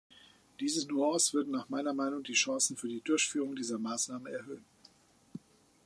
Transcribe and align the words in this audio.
Diese 0.59 0.87
Nuance 0.87 1.31
würde 1.33 1.51
nach 1.51 1.69
meiner 1.69 1.93
Meinung 1.93 2.23
die 2.23 2.33
Chancen 2.33 2.75
für 2.75 2.87
die 2.87 3.01
Durchführung 3.01 3.55
dieser 3.55 3.77
Maßnahme 3.77 4.31
erhöhen. 4.31 4.65